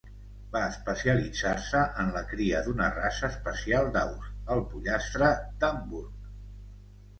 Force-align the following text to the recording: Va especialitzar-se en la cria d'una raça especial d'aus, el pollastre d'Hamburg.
Va 0.53 0.59
especialitzar-se 0.69 1.81
en 2.05 2.09
la 2.15 2.23
cria 2.31 2.63
d'una 2.69 2.89
raça 2.97 3.29
especial 3.35 3.93
d'aus, 3.99 4.33
el 4.57 4.67
pollastre 4.75 5.33
d'Hamburg. 5.63 6.29